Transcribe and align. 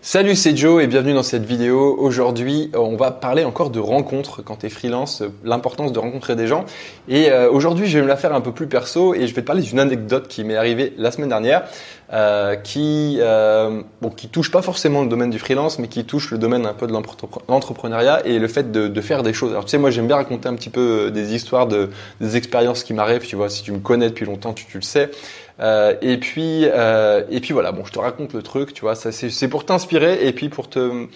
Salut, 0.00 0.36
c'est 0.36 0.56
Joe 0.56 0.80
et 0.80 0.86
bienvenue 0.86 1.12
dans 1.12 1.24
cette 1.24 1.44
vidéo. 1.44 1.96
Aujourd'hui, 1.98 2.70
on 2.72 2.94
va 2.94 3.10
parler 3.10 3.44
encore 3.44 3.70
de 3.70 3.80
rencontres 3.80 4.42
quand 4.42 4.56
tu 4.56 4.66
es 4.66 4.68
freelance, 4.68 5.24
l'importance 5.42 5.92
de 5.92 5.98
rencontrer 5.98 6.36
des 6.36 6.46
gens. 6.46 6.66
Et 7.08 7.30
euh, 7.30 7.50
aujourd'hui, 7.50 7.88
je 7.88 7.98
vais 7.98 8.04
me 8.04 8.08
la 8.08 8.16
faire 8.16 8.32
un 8.32 8.40
peu 8.40 8.52
plus 8.52 8.68
perso 8.68 9.12
et 9.14 9.26
je 9.26 9.34
vais 9.34 9.42
te 9.42 9.46
parler 9.46 9.62
d'une 9.62 9.80
anecdote 9.80 10.28
qui 10.28 10.44
m'est 10.44 10.54
arrivée 10.54 10.94
la 10.98 11.10
semaine 11.10 11.30
dernière, 11.30 11.64
euh, 12.10 12.56
qui 12.56 13.18
euh, 13.20 13.82
bon, 14.00 14.08
qui 14.08 14.28
touche 14.28 14.50
pas 14.50 14.62
forcément 14.62 15.02
le 15.02 15.08
domaine 15.08 15.28
du 15.28 15.38
freelance, 15.38 15.78
mais 15.78 15.88
qui 15.88 16.04
touche 16.04 16.30
le 16.30 16.38
domaine 16.38 16.64
un 16.64 16.72
peu 16.72 16.86
de 16.86 16.92
l'entrepreneuriat 17.48 18.26
et 18.26 18.38
le 18.38 18.48
fait 18.48 18.72
de, 18.72 19.00
faire 19.00 19.22
des 19.22 19.34
choses. 19.34 19.50
Alors 19.50 19.66
tu 19.66 19.72
sais, 19.72 19.78
moi 19.78 19.90
j'aime 19.90 20.06
bien 20.06 20.16
raconter 20.16 20.48
un 20.48 20.54
petit 20.54 20.70
peu 20.70 21.10
des 21.10 21.34
histoires 21.34 21.66
de 21.66 21.90
des 22.20 22.36
expériences 22.36 22.82
qui 22.82 22.94
m'arrivent. 22.94 23.26
Tu 23.26 23.36
vois, 23.36 23.50
si 23.50 23.62
tu 23.62 23.72
me 23.72 23.78
connais 23.78 24.08
depuis 24.08 24.24
longtemps, 24.24 24.54
tu, 24.54 24.66
le 24.74 24.82
sais. 24.82 25.10
Euh, 25.60 25.94
et 26.00 26.16
puis 26.16 26.64
euh, 26.64 27.24
et 27.30 27.40
puis 27.40 27.52
voilà, 27.52 27.72
bon, 27.72 27.84
je 27.84 27.92
te 27.92 27.98
raconte 27.98 28.32
le 28.32 28.42
truc, 28.42 28.72
tu 28.72 28.82
vois, 28.82 28.94
ça 28.94 29.12
c'est 29.12 29.48
pour 29.48 29.66
t'inspirer 29.66 30.26
et 30.26 30.32
puis 30.32 30.48
pour 30.48 30.70
te 30.70 31.06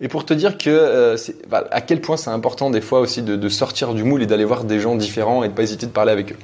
et 0.00 0.08
pour 0.08 0.26
te 0.26 0.34
dire 0.34 0.58
que 0.58 0.68
euh, 0.68 1.16
bah, 1.48 1.66
à 1.70 1.80
quel 1.80 2.00
point 2.00 2.16
c'est 2.16 2.30
important 2.30 2.70
des 2.70 2.80
fois 2.80 3.00
aussi 3.00 3.22
de, 3.22 3.34
de 3.34 3.48
sortir 3.48 3.94
du 3.94 4.04
moule 4.04 4.22
et 4.22 4.26
d'aller 4.26 4.44
voir 4.44 4.64
des 4.64 4.78
gens 4.78 4.94
différents 4.94 5.42
et 5.42 5.48
de 5.48 5.54
pas 5.54 5.62
hésiter 5.62 5.86
de 5.86 5.90
parler 5.90 6.12
avec 6.12 6.32
eux. 6.32 6.36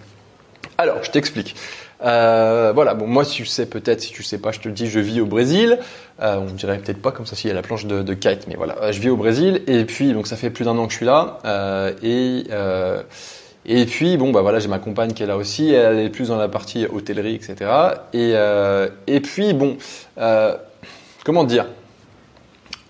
Alors, 0.79 1.03
je 1.03 1.11
t'explique. 1.11 1.55
Euh, 2.05 2.73
voilà, 2.75 2.95
bon, 2.95 3.07
moi, 3.07 3.25
si 3.25 3.37
tu 3.37 3.47
sais 3.47 3.67
peut-être, 3.67 4.01
si 4.01 4.13
tu 4.13 4.23
sais 4.23 4.39
pas, 4.39 4.53
je 4.53 4.61
te 4.61 4.69
le 4.69 4.75
dis, 4.75 4.89
je 4.89 5.01
vis 5.01 5.21
au 5.21 5.27
Brésil. 5.27 5.79
Euh, 6.21 6.37
on 6.37 6.53
dirait 6.53 6.79
peut-être 6.79 7.01
pas 7.01 7.13
comme 7.13 7.27
ça 7.27 7.35
s'il 7.35 7.49
y 7.49 7.51
a 7.51 7.55
la 7.55 7.63
planche 7.63 7.87
de, 7.87 8.03
de, 8.03 8.15
kite, 8.15 8.47
mais 8.47 8.55
voilà, 8.57 8.93
je 8.93 9.01
vis 9.01 9.11
au 9.11 9.17
Brésil. 9.17 9.63
Et 9.67 9.85
puis, 9.85 10.13
donc, 10.13 10.27
ça 10.27 10.37
fait 10.37 10.51
plus 10.51 10.65
d'un 10.65 10.77
an 10.79 10.87
que 10.87 10.93
je 10.93 10.99
suis 10.99 11.07
là. 11.07 11.39
Euh, 11.45 11.93
et 12.03 12.45
euh, 12.51 13.03
et 13.67 13.87
puis 13.87 14.17
bon 14.17 14.31
bah 14.31 14.43
voilà 14.43 14.59
j'ai 14.59 14.69
ma 14.69 14.79
compagne 14.79 15.13
qui 15.13 15.23
est 15.23 15.27
là 15.27 15.37
aussi, 15.37 15.73
elle 15.73 15.99
est 15.99 16.11
plus 16.11 16.29
dans 16.29 16.37
la 16.37 16.49
partie 16.49 16.87
hôtellerie 16.87 17.35
etc. 17.35 17.57
Et 18.13 18.33
euh, 18.35 18.89
et 19.07 19.21
puis 19.21 19.55
bon 19.55 19.79
euh, 20.19 20.55
comment 21.25 21.45
dire? 21.45 21.67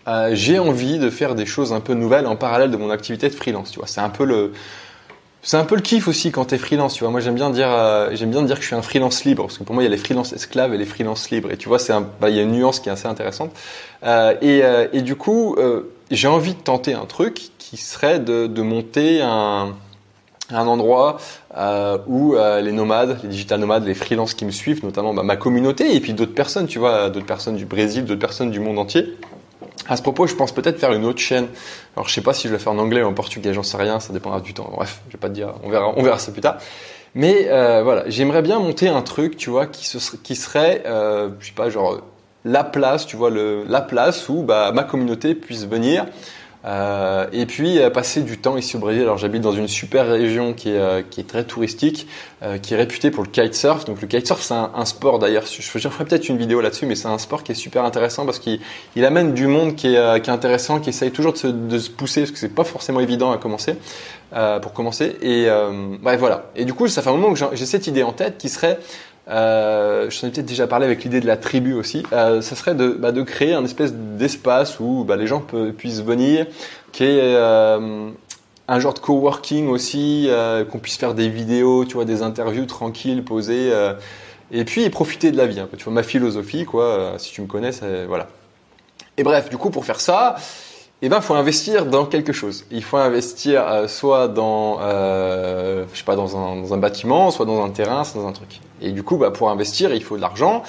Euh, 0.06 0.30
j'ai 0.34 0.58
envie 0.58 0.98
de 0.98 1.08
faire 1.08 1.34
des 1.34 1.46
choses 1.46 1.72
un 1.72 1.80
peu 1.80 1.94
nouvelles 1.94 2.26
en 2.26 2.36
parallèle 2.36 2.70
de 2.70 2.76
mon 2.76 2.90
activité 2.90 3.28
de 3.28 3.34
freelance 3.34 3.70
tu 3.70 3.78
vois 3.78 3.88
c'est 3.88 4.02
un 4.02 4.10
peu 4.10 4.24
le 4.24 4.52
c'est 5.44 5.58
un 5.58 5.64
peu 5.66 5.76
le 5.76 5.82
kiff 5.82 6.08
aussi 6.08 6.32
quand 6.32 6.46
t'es 6.46 6.56
freelance, 6.56 6.94
tu 6.94 7.04
vois. 7.04 7.10
Moi, 7.10 7.20
j'aime 7.20 7.34
bien 7.34 7.50
dire, 7.50 7.68
euh, 7.68 8.08
j'aime 8.14 8.30
bien 8.30 8.42
dire 8.42 8.56
que 8.56 8.62
je 8.62 8.66
suis 8.66 8.74
un 8.74 8.82
freelance 8.82 9.24
libre, 9.24 9.44
parce 9.44 9.58
que 9.58 9.64
pour 9.64 9.74
moi, 9.74 9.82
il 9.82 9.86
y 9.86 9.88
a 9.88 9.90
les 9.90 9.98
freelance 9.98 10.32
esclaves 10.32 10.72
et 10.72 10.78
les 10.78 10.86
freelance 10.86 11.30
libres. 11.30 11.52
Et 11.52 11.58
tu 11.58 11.68
vois, 11.68 11.78
c'est 11.78 11.92
bah, 12.18 12.30
il 12.30 12.36
y 12.36 12.38
a 12.38 12.42
une 12.42 12.52
nuance 12.52 12.80
qui 12.80 12.88
est 12.88 12.92
assez 12.92 13.06
intéressante. 13.06 13.52
Euh, 14.04 14.34
et, 14.40 14.64
euh, 14.64 14.88
et, 14.94 15.02
du 15.02 15.16
coup, 15.16 15.56
j'ai 16.10 16.28
envie 16.28 16.54
de 16.54 16.60
tenter 16.60 16.94
un 16.94 17.04
truc 17.04 17.50
qui 17.58 17.76
serait 17.76 18.20
de, 18.20 18.46
de 18.46 18.62
monter 18.62 19.20
un, 19.20 19.74
un 20.50 20.66
endroit 20.66 21.18
où 22.06 22.34
les 22.34 22.72
nomades, 22.72 23.18
les 23.22 23.28
digital 23.28 23.60
nomades, 23.60 23.84
les 23.84 23.94
freelances 23.94 24.32
qui 24.32 24.46
me 24.46 24.50
suivent, 24.50 24.82
notamment 24.82 25.12
bah, 25.12 25.24
ma 25.24 25.36
communauté 25.36 25.94
et 25.94 26.00
puis 26.00 26.14
d'autres 26.14 26.34
personnes, 26.34 26.66
tu 26.66 26.78
vois, 26.78 27.10
d'autres 27.10 27.26
personnes 27.26 27.56
du 27.56 27.66
Brésil, 27.66 28.06
d'autres 28.06 28.20
personnes 28.20 28.50
du 28.50 28.60
monde 28.60 28.78
entier. 28.78 29.14
À 29.88 29.96
ce 29.96 30.02
propos, 30.02 30.26
je 30.26 30.34
pense 30.34 30.52
peut-être 30.52 30.78
faire 30.78 30.92
une 30.92 31.04
autre 31.04 31.20
chaîne. 31.20 31.48
Alors, 31.96 32.08
je 32.08 32.14
sais 32.14 32.22
pas 32.22 32.32
si 32.32 32.48
je 32.48 32.52
vais 32.52 32.58
faire 32.58 32.72
en 32.72 32.78
anglais 32.78 33.02
ou 33.02 33.06
en 33.06 33.12
portugais, 33.12 33.52
j'en 33.52 33.62
sais 33.62 33.76
rien, 33.76 34.00
ça 34.00 34.12
dépendra 34.12 34.40
du 34.40 34.54
temps. 34.54 34.70
Bref, 34.74 35.02
je 35.08 35.12
vais 35.14 35.20
pas 35.20 35.28
te 35.28 35.34
dire, 35.34 35.54
on 35.62 35.70
verra, 35.70 35.92
on 35.96 36.02
verra 36.02 36.18
ça 36.18 36.32
plus 36.32 36.40
tard. 36.40 36.58
Mais 37.14 37.48
euh, 37.48 37.82
voilà, 37.82 38.04
j'aimerais 38.08 38.42
bien 38.42 38.58
monter 38.58 38.88
un 38.88 39.02
truc, 39.02 39.36
tu 39.36 39.50
vois, 39.50 39.66
qui, 39.66 39.86
se, 39.86 40.16
qui 40.16 40.34
serait, 40.34 40.82
euh, 40.86 41.30
je 41.38 41.46
sais 41.46 41.52
pas, 41.52 41.70
genre 41.70 42.00
la 42.44 42.64
place, 42.64 43.06
tu 43.06 43.16
vois, 43.16 43.30
la 43.30 43.80
place 43.80 44.28
où 44.28 44.42
bah, 44.42 44.72
ma 44.72 44.84
communauté 44.84 45.34
puisse 45.34 45.66
venir 45.66 46.06
euh, 46.64 47.26
et 47.32 47.44
puis 47.44 47.78
euh, 47.78 47.90
passer 47.90 48.22
du 48.22 48.38
temps 48.38 48.56
ici 48.56 48.76
au 48.76 48.78
Brésil. 48.78 49.02
Alors 49.02 49.18
j'habite 49.18 49.42
dans 49.42 49.52
une 49.52 49.68
super 49.68 50.06
région 50.06 50.54
qui 50.54 50.70
est, 50.70 50.78
euh, 50.78 51.02
qui 51.08 51.20
est 51.20 51.24
très 51.24 51.44
touristique, 51.44 52.06
euh, 52.42 52.56
qui 52.56 52.72
est 52.72 52.76
réputée 52.76 53.10
pour 53.10 53.22
le 53.22 53.28
kitesurf. 53.28 53.84
Donc 53.84 54.00
le 54.00 54.06
kitesurf 54.06 54.40
c'est 54.40 54.54
un, 54.54 54.84
sport 54.84 55.18
d'ailleurs. 55.18 55.44
Je, 55.46 55.60
ferai 55.62 56.04
peut-être 56.04 56.28
une 56.28 56.38
vidéo 56.38 56.60
là-dessus, 56.60 56.86
mais 56.86 56.94
c'est 56.94 57.08
un 57.08 57.18
sport 57.18 57.42
qui 57.42 57.52
est 57.52 57.56
super 57.56 57.84
intéressant 57.84 58.24
parce 58.24 58.38
qu'il 58.38 58.60
il 58.96 59.04
amène 59.04 59.34
du 59.34 59.46
monde 59.46 59.74
qui 59.74 59.94
est, 59.94 60.22
qui 60.22 60.30
est 60.30 60.32
intéressant, 60.32 60.80
qui 60.80 60.90
essaye 60.90 61.10
toujours 61.10 61.32
de 61.32 61.38
se, 61.38 61.46
de 61.48 61.78
se 61.78 61.90
pousser 61.90 62.22
parce 62.22 62.30
que 62.30 62.38
c'est 62.38 62.54
pas 62.54 62.64
forcément 62.64 63.00
évident 63.00 63.30
à 63.32 63.38
commencer. 63.38 63.76
pour 64.62 64.72
commencer 64.72 65.16
et 65.20 65.48
bref 66.00 66.18
voilà. 66.18 66.50
Et 66.56 66.64
du 66.64 66.74
coup 66.74 66.88
ça 66.88 67.02
fait 67.02 67.10
un 67.10 67.16
moment 67.16 67.34
que 67.34 67.56
j'ai 67.56 67.66
cette 67.66 67.86
idée 67.86 68.02
en 68.02 68.12
tête 68.12 68.38
qui 68.38 68.48
serait 68.48 68.78
euh, 69.28 70.10
je 70.10 70.20
t'en 70.20 70.26
ai 70.26 70.30
peut-être 70.30 70.46
déjà 70.46 70.66
parlé 70.66 70.84
avec 70.84 71.02
l'idée 71.04 71.20
de 71.20 71.26
la 71.26 71.36
tribu 71.36 71.74
aussi. 71.74 72.02
Euh, 72.12 72.40
ça 72.42 72.56
serait 72.56 72.74
de, 72.74 72.88
bah, 72.88 73.12
créer 73.24 73.54
un 73.54 73.64
espèce 73.64 73.92
d'espace 73.92 74.80
où 74.80 75.04
bah, 75.04 75.16
les 75.16 75.26
gens 75.26 75.42
puissent 75.76 76.02
venir, 76.02 76.46
qui 76.92 77.04
est 77.04 77.18
euh, 77.20 78.10
un 78.68 78.80
genre 78.80 78.94
de 78.94 78.98
coworking 78.98 79.68
aussi, 79.68 80.26
euh, 80.28 80.64
qu'on 80.64 80.78
puisse 80.78 80.96
faire 80.96 81.14
des 81.14 81.28
vidéos, 81.28 81.84
tu 81.84 81.94
vois, 81.94 82.04
des 82.04 82.22
interviews 82.22 82.66
tranquilles, 82.66 83.24
posées, 83.24 83.70
euh, 83.72 83.94
et 84.52 84.64
puis 84.64 84.88
profiter 84.90 85.32
de 85.32 85.36
la 85.36 85.46
vie. 85.46 85.60
Peu, 85.70 85.76
tu 85.76 85.84
vois, 85.84 85.92
ma 85.92 86.02
philosophie, 86.02 86.64
quoi. 86.64 87.14
Si 87.18 87.32
tu 87.32 87.40
me 87.40 87.46
connais, 87.46 87.70
voilà. 88.06 88.28
Et 89.16 89.22
bref, 89.22 89.48
du 89.48 89.56
coup, 89.56 89.70
pour 89.70 89.84
faire 89.84 90.00
ça, 90.00 90.36
eh 91.06 91.10
ben, 91.10 91.20
faut 91.20 91.34
investir 91.34 91.84
dans 91.84 92.06
quelque 92.06 92.32
chose. 92.32 92.64
Il 92.70 92.82
faut 92.82 92.96
investir 92.96 93.62
euh, 93.68 93.88
soit 93.88 94.26
dans, 94.26 94.78
euh, 94.80 95.84
je 95.92 95.98
sais 95.98 96.04
pas, 96.04 96.16
dans 96.16 96.72
un, 96.72 96.78
bâtiment, 96.78 97.30
soit 97.30 97.44
dans 97.44 97.62
un 97.62 97.68
terrain, 97.68 98.04
soit 98.04 98.22
dans 98.22 98.28
un 98.28 98.32
truc. 98.32 98.60
Et 98.80 98.90
du 98.90 99.02
coup, 99.02 99.18
bah, 99.18 99.30
pour 99.30 99.50
investir, 99.50 99.92
il 99.92 100.02
faut 100.02 100.16
de 100.16 100.22
l'argent. 100.22 100.62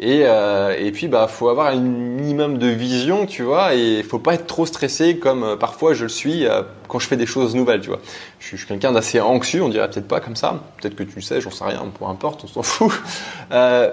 Et, 0.00 0.22
euh, 0.24 0.74
et 0.78 0.90
puis, 0.92 1.08
bah, 1.08 1.26
faut 1.28 1.50
avoir 1.50 1.66
un 1.66 1.76
minimum 1.76 2.56
de 2.56 2.68
vision, 2.68 3.26
tu 3.26 3.42
vois. 3.42 3.74
Et 3.74 4.02
faut 4.02 4.18
pas 4.18 4.32
être 4.32 4.46
trop 4.46 4.64
stressé 4.64 5.18
comme 5.18 5.58
parfois 5.60 5.92
je 5.92 6.04
le 6.04 6.08
suis 6.08 6.46
quand 6.88 6.98
je 6.98 7.06
fais 7.06 7.16
des 7.16 7.26
choses 7.26 7.54
nouvelles, 7.54 7.82
tu 7.82 7.88
vois. 7.88 8.00
Je, 8.40 8.56
suis 8.56 8.66
quelqu'un 8.66 8.92
d'assez 8.92 9.20
anxieux, 9.20 9.62
on 9.62 9.68
dirait 9.68 9.88
peut-être 9.90 10.08
pas 10.08 10.20
comme 10.20 10.36
ça. 10.36 10.62
Peut-être 10.80 10.96
que 10.96 11.02
tu 11.02 11.16
le 11.16 11.22
sais, 11.22 11.40
j'en 11.42 11.50
sais 11.50 11.64
rien, 11.64 11.84
peu 11.98 12.06
importe, 12.06 12.44
on 12.44 12.48
s'en 12.48 12.62
fout. 12.62 12.92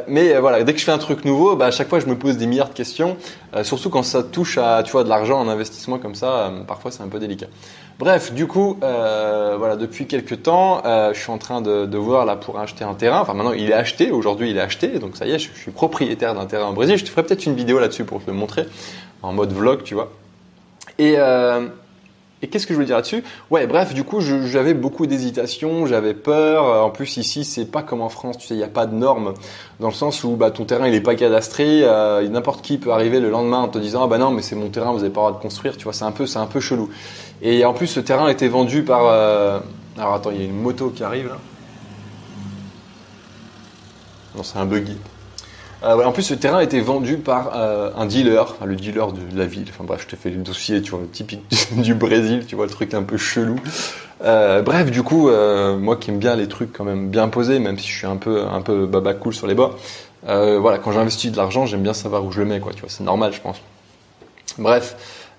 Mais 0.08 0.38
voilà, 0.40 0.64
dès 0.64 0.74
que 0.74 0.80
je 0.80 0.86
fais 0.86 0.92
un 0.94 0.98
truc 0.98 1.26
nouveau, 1.26 1.58
bah, 1.58 1.66
à 1.66 1.72
chaque 1.72 1.90
fois, 1.90 2.00
je 2.00 2.08
me 2.08 2.18
pose 2.18 2.38
des 2.38 2.48
milliards 2.48 2.70
de 2.70 2.74
questions. 2.74 3.18
surtout 3.64 3.90
quand 3.90 4.04
ça 4.04 4.24
touche 4.24 4.58
à, 4.58 4.82
tu 4.84 4.94
vois, 4.94 5.04
de 5.04 5.10
l'argent 5.10 5.40
en 5.40 5.50
investissement 5.50 5.89
comme 5.98 6.16
ça, 6.16 6.52
parfois 6.68 6.92
c'est 6.92 7.02
un 7.02 7.08
peu 7.08 7.20
délicat. 7.20 7.48
Bref, 8.00 8.32
du 8.32 8.48
coup, 8.48 8.78
euh, 8.82 9.56
voilà, 9.58 9.76
depuis 9.76 10.08
quelques 10.08 10.44
temps, 10.44 10.82
euh, 10.86 11.14
je 11.14 11.20
suis 11.20 11.32
en 11.32 11.38
train 11.38 11.62
de, 11.62 11.98
voir 11.98 12.26
là 12.26 12.38
pour 12.38 12.58
acheter 12.58 12.86
un 12.86 12.94
terrain. 12.94 13.20
Enfin, 13.20 13.34
maintenant, 13.34 13.52
il 13.52 13.70
est 13.70 13.74
acheté. 13.74 14.10
Aujourd'hui, 14.10 14.52
il 14.52 14.58
est 14.58 14.62
acheté. 14.62 15.00
Donc, 15.00 15.18
ça 15.18 15.26
y 15.26 15.32
est, 15.32 15.40
je, 15.40 15.50
je 15.54 15.60
suis 15.60 15.72
propriétaire 15.72 16.34
d'un 16.34 16.46
terrain 16.46 16.70
au 16.70 16.74
Brésil. 16.74 16.98
Je 16.98 17.04
te 17.04 17.10
ferai 17.10 17.24
peut-être 17.24 17.46
une 17.46 17.56
vidéo 17.56 17.78
là-dessus 17.78 18.06
pour 18.06 18.24
te 18.24 18.32
le 18.32 18.38
montrer 18.38 18.68
en 19.22 19.34
mode 19.34 19.52
vlog, 19.52 19.84
tu 19.84 19.96
vois. 19.96 20.14
Et, 20.98 21.16
euh, 21.18 21.68
et 22.42 22.48
qu'est-ce 22.48 22.66
que 22.66 22.74
je 22.74 22.80
veux 22.80 22.86
dire 22.86 22.96
là-dessus? 22.96 23.24
Ouais, 23.52 23.68
bref, 23.68 23.94
du 23.94 24.04
coup, 24.04 24.22
j'avais 24.22 24.74
beaucoup 24.74 25.08
d'hésitation, 25.08 25.86
j'avais 25.86 26.14
peur. 26.14 26.86
En 26.86 26.90
plus, 26.90 27.18
ici, 27.18 27.44
c'est 27.44 27.66
pas 27.66 27.84
comme 27.84 28.02
en 28.02 28.10
France, 28.10 28.38
tu 28.38 28.48
sais, 28.48 28.54
il 28.54 28.58
n'y 28.58 28.64
a 28.64 28.70
pas 28.70 28.86
de 28.86 28.96
normes 28.96 29.34
dans 29.80 29.90
le 29.90 29.94
sens 29.94 30.24
où 30.24 30.38
bah, 30.38 30.50
ton 30.50 30.66
terrain, 30.66 30.88
il 30.88 30.94
est 30.94 31.02
pas 31.02 31.16
cadastré. 31.16 31.82
Euh, 31.84 32.28
N'importe 32.30 32.62
qui 32.62 32.78
peut 32.78 32.92
arriver 32.92 33.20
le 33.20 33.30
lendemain 33.30 33.60
en 33.60 33.68
te 33.68 33.78
disant 33.78 34.04
ah 34.04 34.08
bah 34.08 34.18
non, 34.18 34.32
mais 34.32 34.42
c'est 34.42 34.56
mon 34.56 34.70
terrain, 34.70 34.92
vous 34.92 35.00
n'avez 35.00 35.10
pas 35.10 35.22
le 35.22 35.28
droit 35.28 35.32
de 35.34 35.42
construire. 35.42 35.76
Tu 35.76 35.84
vois, 35.84 35.94
c'est 35.94 36.06
un 36.06 36.12
peu, 36.12 36.26
un 36.36 36.46
peu 36.46 36.60
chelou. 36.60 36.90
Et 37.42 37.66
en 37.66 37.74
plus, 37.74 37.88
ce 37.88 38.00
terrain 38.00 38.28
a 38.28 38.32
été 38.32 38.48
vendu 38.48 38.84
par. 38.84 39.02
Euh... 39.06 39.60
Alors 39.98 40.14
attends, 40.14 40.32
il 40.32 40.40
y 40.40 40.42
a 40.42 40.46
une 40.46 40.62
moto 40.62 40.92
qui 40.92 41.04
arrive 41.04 41.28
là. 41.28 41.38
Non, 44.36 44.44
c'est 44.44 44.58
un 44.58 44.66
buggy. 44.66 44.98
Euh, 45.84 46.04
en 46.04 46.12
plus, 46.12 46.24
ce 46.24 46.34
terrain 46.34 46.58
a 46.58 46.64
été 46.64 46.82
vendu 46.82 47.18
par 47.18 47.52
euh, 47.56 47.92
un 47.96 48.06
dealer, 48.06 48.56
le 48.66 48.76
dealer 48.76 49.14
de, 49.14 49.22
la 49.38 49.46
ville. 49.46 49.68
Enfin 49.70 49.84
bref, 49.84 50.02
je 50.04 50.08
te 50.08 50.16
fais 50.16 50.30
le 50.30 50.38
dossier, 50.38 50.82
tu 50.82 50.92
vois, 50.92 51.02
typique 51.12 51.42
du 51.72 51.94
Brésil, 51.94 52.46
tu 52.46 52.56
vois, 52.56 52.66
le 52.66 52.72
truc 52.72 52.94
un 52.94 53.04
peu 53.04 53.18
chelou. 53.18 53.56
Euh, 54.24 54.62
bref, 54.62 54.92
du 54.92 55.04
coup, 55.04 55.30
moi 55.30 55.96
qui 55.96 56.12
aime 56.12 56.20
bien 56.20 56.36
les 56.36 56.48
trucs 56.48 56.74
quand 56.74 56.84
même 56.84 57.10
bien 57.10 57.30
posés, 57.30 57.60
même 57.60 57.78
si 57.80 57.88
je 57.88 57.98
suis 57.98 58.08
un 58.08 58.18
peu 58.18 58.46
un 58.46 58.62
peu 58.62 58.86
baba 58.86 59.14
cool 59.14 59.34
sur 59.34 59.48
les 59.48 59.56
bords. 59.56 59.78
Voilà, 60.24 60.78
quand 60.78 60.92
j'investis 60.92 61.32
de 61.32 61.38
l'argent, 61.38 61.66
j'aime 61.66 61.84
bien 61.84 61.94
savoir 61.94 62.26
où 62.26 62.32
je 62.32 62.40
le 62.40 62.46
mets, 62.46 62.60
quoi. 62.60 62.74
Tu 62.74 62.82
vois, 62.82 62.90
c'est 62.90 63.04
normal, 63.04 63.32
je 63.34 63.42
pense. 63.42 63.62
Bref. 64.58 64.96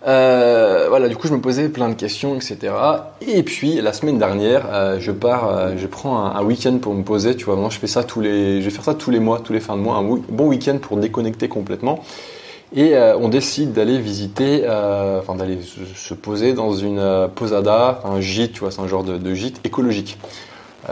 Euh, 0.07 0.87
voilà, 0.89 1.09
du 1.09 1.17
coup, 1.17 1.29
je 1.29 1.35
me 1.35 1.41
posais 1.41 1.69
plein 1.69 1.89
de 1.89 1.95
questions, 1.95 2.35
etc. 2.35 2.73
Et 3.21 3.43
puis, 3.43 3.81
la 3.81 3.93
semaine 3.93 4.19
dernière, 4.19 4.67
euh, 4.73 4.99
je 4.99 5.13
pars, 5.13 5.49
euh, 5.49 5.75
je 5.77 5.87
prends 5.87 6.25
un, 6.25 6.43
week-end 6.43 6.79
pour 6.79 6.95
me 6.95 7.03
poser. 7.03 7.37
Tu 7.37 7.45
vois, 7.45 7.55
maintenant, 7.55 7.71
je 7.71 7.79
fais 7.79 7.87
ça 7.87 8.03
tous 8.03 8.21
les, 8.21 8.61
je 8.61 8.65
vais 8.65 8.71
faire 8.71 8.85
ça 8.85 8.95
tous 8.95 9.11
les 9.11 9.21
mois, 9.21 9.41
tous 9.41 9.53
les 9.53 9.61
fins 9.61 9.77
de 9.77 9.83
mois, 9.83 9.97
un 9.97 10.03
bon 10.03 10.47
week-end 10.47 10.79
pour 10.81 10.97
déconnecter 10.97 11.49
complètement. 11.49 12.03
Et 12.75 12.95
euh, 12.95 13.17
on 13.19 13.29
décide 13.29 13.73
d'aller 13.73 13.99
visiter, 13.99 14.65
enfin 14.65 15.35
d'aller 15.35 15.59
se 15.95 16.15
poser 16.15 16.55
dans 16.55 16.73
une 16.73 17.29
posada, 17.35 18.01
un 18.05 18.21
gîte, 18.21 18.53
tu 18.53 18.61
vois, 18.61 18.71
c'est 18.71 18.81
un 18.81 18.87
genre 18.87 19.05
de, 19.05 19.19
de 19.19 19.35
gîte 19.35 19.61
écologique. 19.65 20.19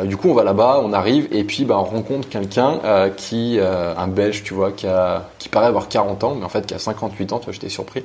du 0.05 0.17
coup, 0.17 0.29
on 0.29 0.35
va 0.35 0.43
là-bas, 0.43 0.83
on 0.85 0.93
arrive 0.93 1.29
et 1.31 1.45
puis 1.45 1.65
bah, 1.65 1.77
on 1.79 1.85
rencontre 1.85 2.29
quelqu'un 2.29 2.81
qui, 3.17 3.61
un 3.61 4.09
Belge, 4.09 4.43
tu 4.43 4.55
vois, 4.55 4.73
qui, 4.73 4.89
a, 4.89 5.29
qui 5.39 5.49
paraît 5.49 5.67
avoir 5.67 5.89
40 5.89 6.25
ans, 6.25 6.35
mais 6.35 6.45
en 6.45 6.49
fait 6.49 6.67
qui 6.67 6.75
a 6.75 6.81
58 6.81 7.33
ans. 7.33 7.39
Tu 7.39 7.45
vois, 7.45 7.55
j'étais 7.55 7.69
surpris. 7.69 8.03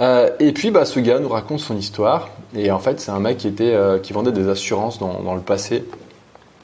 Euh, 0.00 0.30
et 0.40 0.52
puis 0.52 0.70
bah, 0.70 0.84
ce 0.84 1.00
gars 1.00 1.18
nous 1.18 1.28
raconte 1.28 1.60
son 1.60 1.76
histoire. 1.76 2.30
Et 2.56 2.70
en 2.70 2.78
fait, 2.78 3.00
c'est 3.00 3.10
un 3.10 3.20
mec 3.20 3.38
qui, 3.38 3.48
était, 3.48 3.74
euh, 3.74 3.98
qui 3.98 4.12
vendait 4.12 4.32
des 4.32 4.48
assurances 4.48 4.98
dans, 4.98 5.34
le 5.34 5.40
passé 5.40 5.84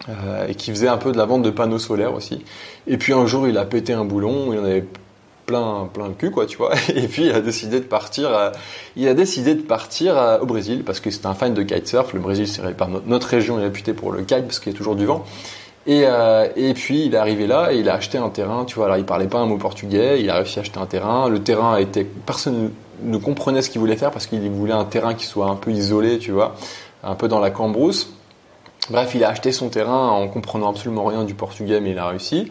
euh, 0.09 0.47
et 0.49 0.55
qui 0.55 0.71
faisait 0.71 0.89
un 0.89 0.97
peu 0.97 1.13
de 1.13 1.19
la 1.19 1.25
vente 1.25 1.43
de 1.43 1.51
panneaux 1.51 1.79
solaires 1.79 2.15
aussi. 2.15 2.45
Et 2.87 2.97
puis 2.97 3.13
un 3.13 3.27
jour, 3.27 3.49
il 3.49 3.59
a 3.59 3.65
pété 3.65 3.93
un 3.93 4.05
boulon, 4.05 4.53
il 4.53 4.59
en 4.59 4.65
avait 4.65 4.85
plein, 5.47 5.89
plein 5.93 6.09
le 6.09 6.15
cul, 6.15 6.31
quoi, 6.31 6.47
tu 6.47 6.57
vois. 6.57 6.73
Et 6.95 7.09
puis 7.09 7.27
il 7.27 7.33
a 7.33 7.41
décidé 7.41 7.81
de 7.81 7.85
partir. 7.87 8.53
Il 8.97 9.09
a 9.09 9.15
décidé 9.15 9.55
de 9.55 9.63
partir 9.63 10.39
au 10.41 10.47
Brésil 10.47 10.83
parce 10.85 11.01
que 11.01 11.11
c'est 11.11 11.27
un 11.27 11.35
fan 11.35 11.55
de 11.55 11.63
kitesurf. 11.63 12.13
Le 12.13 12.21
Brésil, 12.21 12.47
c'est 12.49 12.63
notre 13.07 13.29
région 13.29 13.59
est 13.59 13.63
réputée 13.65 13.93
pour 13.93 14.13
le 14.13 14.23
kite 14.23 14.45
parce 14.45 14.59
qu'il 14.59 14.73
y 14.73 14.75
a 14.75 14.79
toujours 14.79 14.97
du 14.97 15.07
vent. 15.07 15.25
Et, 15.89 16.03
euh, 16.05 16.47
et 16.55 16.75
puis 16.75 17.07
il 17.07 17.15
est 17.15 17.17
arrivé 17.17 17.47
là 17.47 17.73
et 17.73 17.79
il 17.79 17.89
a 17.89 17.95
acheté 17.95 18.19
un 18.19 18.29
terrain, 18.29 18.67
tu 18.67 18.75
vois. 18.77 18.85
Alors 18.85 18.99
il 18.99 19.07
parlait 19.07 19.27
pas 19.27 19.39
un 19.39 19.47
mot 19.47 19.57
portugais, 19.57 20.21
il 20.21 20.29
a 20.29 20.35
réussi 20.35 20.59
à 20.59 20.63
acheter 20.63 20.79
un 20.79 20.85
terrain. 20.87 21.31
Le 21.31 21.43
terrain 21.43 21.75
a 21.75 21.81
été, 21.81 22.05
personne 22.05 22.71
ne 23.03 23.17
comprenait 23.17 23.63
ce 23.63 23.71
qu'il 23.71 23.81
voulait 23.81 23.97
faire 23.97 24.11
parce 24.11 24.27
qu'il 24.27 24.49
voulait 24.51 24.75
un 24.75 24.85
terrain 24.85 25.15
qui 25.15 25.25
soit 25.25 25.47
un 25.47 25.57
peu 25.57 25.71
isolé, 25.71 26.19
tu 26.19 26.31
vois, 26.31 26.55
un 27.03 27.15
peu 27.15 27.27
dans 27.27 27.41
la 27.41 27.51
cambrousse. 27.51 28.13
Bref, 28.91 29.15
il 29.15 29.25
a 29.25 29.31
acheté 29.31 29.51
son 29.51 29.71
terrain 29.71 30.09
en 30.09 30.29
comprenant 30.29 30.69
absolument 30.69 31.07
rien 31.07 31.25
du 31.25 31.33
portugais, 31.33 31.81
mais 31.81 31.93
il 31.93 31.99
a 31.99 32.09
réussi. 32.09 32.51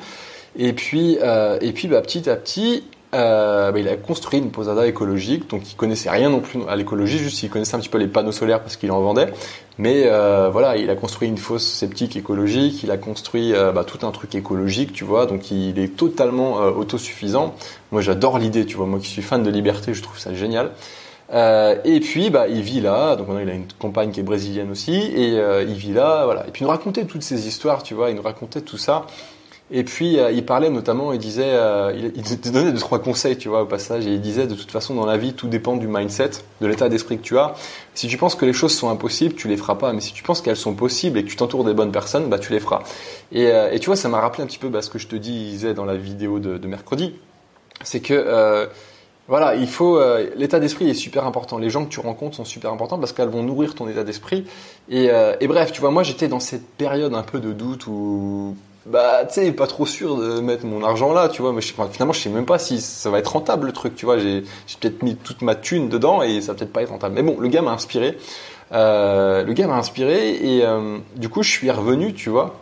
Et 0.58 0.74
puis, 0.74 1.20
euh, 1.22 1.60
et 1.62 1.74
puis 1.74 1.88
bah, 1.88 2.02
petit 2.02 2.28
à 2.32 2.36
petit, 2.36 2.86
euh, 3.16 3.72
bah, 3.72 3.80
il 3.80 3.88
a 3.88 3.96
construit 3.96 4.40
une 4.40 4.52
posada 4.52 4.86
écologique, 4.86 5.50
donc 5.50 5.72
il 5.72 5.76
connaissait 5.76 6.10
rien 6.10 6.30
non 6.30 6.42
plus 6.42 6.60
à 6.68 6.76
l'écologie, 6.76 7.18
juste 7.18 7.42
il 7.42 7.50
connaissait 7.50 7.76
un 7.76 7.80
petit 7.80 7.90
peu 7.90 7.98
les 7.98 8.08
panneaux 8.08 8.34
solaires 8.34 8.62
parce 8.62 8.76
qu'il 8.76 8.92
en 8.92 9.00
vendait. 9.00 9.32
Mais 9.78 10.04
euh, 10.08 10.50
voilà, 10.52 10.76
il 10.76 10.90
a 10.90 10.96
construit 10.96 11.28
une 11.28 11.38
fosse 11.38 11.66
sceptique 11.66 12.18
écologique, 12.18 12.84
il 12.84 12.92
a 12.92 12.98
construit 12.98 13.54
euh, 13.54 13.72
bah, 13.72 13.86
tout 13.86 14.06
un 14.06 14.12
truc 14.12 14.36
écologique, 14.36 14.92
tu 14.92 15.06
vois, 15.06 15.26
donc 15.26 15.52
il 15.52 15.80
est 15.80 15.96
totalement 15.96 16.62
euh, 16.62 16.72
autosuffisant. 16.72 17.56
Moi 17.92 18.02
j'adore 18.02 18.40
l'idée, 18.40 18.66
tu 18.66 18.76
vois, 18.76 18.88
moi 18.88 19.00
qui 19.00 19.08
suis 19.08 19.22
fan 19.22 19.42
de 19.42 19.50
liberté, 19.50 19.94
je 19.94 20.02
trouve 20.02 20.20
ça 20.20 20.34
génial. 20.34 20.72
Euh, 21.32 21.76
et 21.86 22.00
puis 22.00 22.30
bah 22.30 22.48
il 22.48 22.62
vit 22.62 22.82
là, 22.82 23.16
donc 23.16 23.28
maintenant 23.28 23.44
il 23.44 23.50
a 23.50 23.54
une 23.54 23.68
compagne 23.80 24.12
qui 24.12 24.20
est 24.20 24.24
brésilienne 24.24 24.72
aussi, 24.72 24.96
et 24.96 25.38
il 25.62 25.76
vit 25.76 25.94
là, 25.94 26.26
voilà. 26.26 26.46
Et 26.48 26.52
puis 26.52 26.62
il 26.62 26.66
nous 26.66 26.72
racontait 26.72 27.06
toutes 27.06 27.24
ces 27.24 27.48
histoires, 27.48 27.84
tu 27.84 27.94
vois, 27.94 28.10
il 28.10 28.18
nous 28.18 28.22
racontait 28.22 28.62
tout 28.62 28.78
ça. 28.78 29.06
Et 29.70 29.84
puis 29.84 30.18
euh, 30.18 30.32
il 30.32 30.46
parlait 30.46 30.70
notamment, 30.70 31.12
il 31.12 31.20
disait, 31.20 31.44
euh, 31.46 31.92
il, 31.94 32.14
il 32.16 32.52
donnait 32.52 32.72
deux 32.72 32.80
trois 32.80 33.00
conseils, 33.00 33.38
tu 33.38 33.50
vois, 33.50 33.64
au 33.64 33.66
passage, 33.66 34.08
et 34.08 34.14
il 34.14 34.22
disait 34.22 34.48
de 34.48 34.56
toute 34.56 34.72
façon 34.72 34.96
dans 34.96 35.06
la 35.06 35.18
vie 35.18 35.34
tout 35.34 35.48
dépend 35.48 35.76
du 35.76 35.88
mindset, 35.88 36.32
de 36.62 36.68
l'état 36.68 36.88
d'esprit 36.88 37.18
que 37.18 37.24
tu 37.24 37.38
as. 37.38 37.54
Si 37.94 38.08
tu 38.08 38.18
penses 38.18 38.36
que 38.36 38.46
les 38.46 38.54
choses 38.54 38.74
sont 38.74 38.90
impossibles, 38.90 39.36
tu 39.36 39.50
les 39.50 39.58
feras 39.58 39.76
pas, 39.76 39.92
mais 39.92 40.00
si 40.00 40.14
tu 40.14 40.24
penses 40.24 40.42
qu'elles 40.42 40.56
sont 40.56 40.74
possibles 40.74 41.20
et 41.20 41.24
que 41.26 41.30
tu 41.30 41.36
t'entoures 41.36 41.66
des 41.66 41.74
bonnes 41.74 41.92
personnes, 41.92 42.30
bah 42.30 42.40
tu 42.40 42.54
les 42.54 42.62
feras. 42.62 42.84
Et, 43.34 43.48
euh, 43.48 43.78
tu 43.78 43.88
vois, 43.88 43.98
ça 43.98 44.08
m'a 44.08 44.22
rappelé 44.22 44.44
un 44.44 44.48
petit 44.48 44.58
peu 44.58 44.70
bah, 44.70 44.82
ce 44.82 44.90
que 44.90 45.00
je 45.00 45.08
te 45.08 45.18
disais 45.18 45.74
dans 45.74 45.86
la 45.86 45.98
vidéo 45.98 46.40
de, 46.40 46.68
mercredi, 46.68 47.16
c'est 47.84 48.00
que 48.00 48.70
voilà, 49.30 49.56
il 49.56 49.68
faut 49.68 50.00
l'état 50.38 50.62
d'esprit 50.62 50.90
est 50.90 50.94
super 50.94 51.26
important. 51.26 51.58
Les 51.58 51.70
gens 51.70 51.84
que 51.84 51.90
tu 51.90 52.00
rencontres 52.00 52.38
sont 52.38 52.46
super 52.46 52.72
importants 52.72 52.98
parce 52.98 53.12
qu'elles 53.12 53.28
vont 53.28 53.44
nourrir 53.44 53.76
ton 53.76 53.90
état 53.90 54.06
d'esprit. 54.06 54.46
Et, 54.90 55.10
et 55.40 55.48
bref, 55.48 55.74
tu 55.74 55.82
vois, 55.82 55.92
moi 55.92 56.04
j'étais 56.04 56.30
dans 56.30 56.40
cette 56.40 56.66
période 56.66 57.14
un 57.14 57.24
peu 57.24 57.42
de 57.42 57.52
doute 57.52 57.88
où 57.88 58.56
bah 58.92 59.26
tu 59.26 59.34
sais 59.34 59.52
pas 59.52 59.68
trop 59.68 59.86
sûr 59.86 60.16
de 60.16 60.40
mettre 60.40 60.66
mon 60.66 60.84
argent 60.84 61.14
là 61.14 61.28
tu 61.28 61.42
vois 61.42 61.52
mais 61.52 61.62
finalement 61.62 62.14
je 62.14 62.20
sais 62.20 62.30
même 62.30 62.46
pas 62.46 62.58
si 62.58 62.80
ça 62.80 63.10
va 63.10 63.20
être 63.20 63.34
rentable 63.34 63.68
le 63.68 63.74
truc 63.74 63.96
tu 63.96 64.06
vois 64.06 64.18
j'ai 64.18 64.44
peut-être 64.80 65.04
mis 65.04 65.16
toute 65.16 65.42
ma 65.42 65.56
thune 65.56 65.90
dedans 65.90 66.22
et 66.22 66.40
ça 66.42 66.54
va 66.54 66.60
peut-être 66.60 66.72
pas 66.72 66.84
être 66.84 66.92
rentable. 66.92 67.16
Mais 67.16 67.24
bon 67.24 67.38
le 67.40 67.50
gars 67.50 67.62
m'a 67.62 67.72
inspiré 67.72 68.18
euh, 68.72 69.44
le 69.44 69.54
gars 69.54 69.68
m'a 69.68 69.76
inspiré 69.76 70.32
et 70.36 70.66
euh, 70.66 71.00
du 71.16 71.28
coup 71.28 71.44
je 71.44 71.52
suis 71.52 71.70
revenu 71.70 72.14
tu 72.14 72.30
vois 72.30 72.56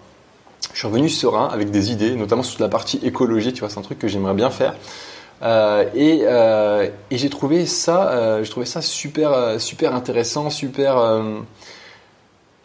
je 0.74 0.80
suis 0.80 0.88
revenu 0.88 1.10
serein 1.10 1.48
avec 1.48 1.70
des 1.70 1.92
idées 1.92 2.16
notamment 2.16 2.44
sur 2.44 2.62
la 2.62 2.70
partie 2.70 3.00
écologie 3.04 3.54
tu 3.54 3.60
vois 3.60 3.70
c'est 3.70 3.80
un 3.80 3.84
truc 3.84 4.00
que 4.00 4.08
j'aimerais 4.08 4.34
bien 4.34 4.50
faire. 4.50 4.76
Euh, 5.44 5.84
et, 5.94 6.22
et 7.14 7.18
j'ai 7.18 7.30
trouvé 7.30 7.66
ça 7.66 8.42
j'ai 8.42 8.50
trouvé 8.50 8.66
ça 8.66 8.82
super 8.82 9.60
super 9.60 9.94
intéressant 9.94 10.50
super 10.50 11.22